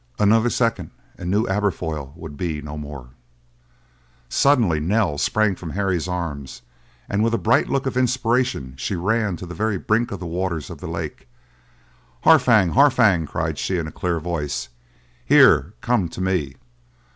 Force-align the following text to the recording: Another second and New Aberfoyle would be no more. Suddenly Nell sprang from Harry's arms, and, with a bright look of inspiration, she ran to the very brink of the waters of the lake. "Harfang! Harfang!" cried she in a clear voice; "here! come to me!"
Another 0.17 0.49
second 0.49 0.89
and 1.15 1.29
New 1.29 1.45
Aberfoyle 1.47 2.11
would 2.15 2.35
be 2.35 2.59
no 2.59 2.75
more. 2.75 3.09
Suddenly 4.29 4.79
Nell 4.79 5.19
sprang 5.19 5.53
from 5.55 5.69
Harry's 5.69 6.07
arms, 6.07 6.63
and, 7.07 7.23
with 7.23 7.35
a 7.35 7.37
bright 7.37 7.69
look 7.69 7.85
of 7.85 7.95
inspiration, 7.95 8.73
she 8.77 8.95
ran 8.95 9.35
to 9.35 9.45
the 9.45 9.53
very 9.53 9.77
brink 9.77 10.11
of 10.11 10.19
the 10.19 10.25
waters 10.25 10.71
of 10.71 10.79
the 10.79 10.87
lake. 10.87 11.27
"Harfang! 12.23 12.71
Harfang!" 12.71 13.27
cried 13.27 13.59
she 13.59 13.77
in 13.77 13.85
a 13.85 13.91
clear 13.91 14.19
voice; 14.19 14.69
"here! 15.23 15.75
come 15.81 16.09
to 16.09 16.19
me!" 16.19 16.55